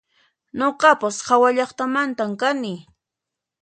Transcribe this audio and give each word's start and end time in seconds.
Nuqapas 0.57 1.17
hawallaqtamantan 1.27 2.31
kani 2.41 2.73